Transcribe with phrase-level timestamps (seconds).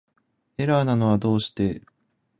[0.57, 1.83] エラーなのはどうして